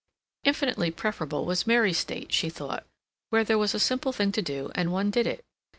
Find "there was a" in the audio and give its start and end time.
3.43-3.79